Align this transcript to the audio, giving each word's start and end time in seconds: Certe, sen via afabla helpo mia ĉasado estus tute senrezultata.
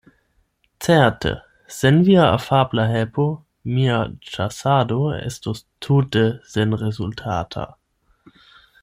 Certe, 0.83 1.33
sen 1.75 1.99
via 2.07 2.23
afabla 2.37 2.85
helpo 2.93 3.25
mia 3.75 3.99
ĉasado 4.31 4.97
estus 5.29 5.63
tute 5.89 6.25
senrezultata. 6.55 7.69